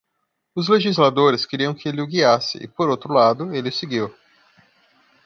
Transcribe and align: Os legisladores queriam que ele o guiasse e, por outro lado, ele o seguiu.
Os 0.55 0.67
legisladores 0.67 1.45
queriam 1.45 1.75
que 1.75 1.87
ele 1.87 2.01
o 2.01 2.07
guiasse 2.07 2.57
e, 2.57 2.67
por 2.67 2.89
outro 2.89 3.13
lado, 3.13 3.53
ele 3.53 3.69
o 3.69 3.71
seguiu. 3.71 4.11